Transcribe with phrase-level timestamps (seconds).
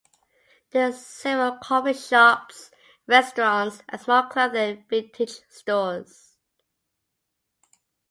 [0.71, 2.71] There are several coffee shops,
[3.05, 6.37] restaurants, and small clothing and vintage stores.